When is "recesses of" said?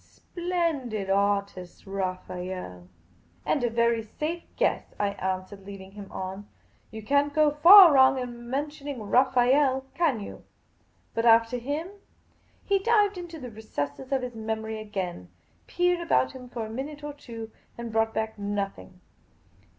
13.51-14.23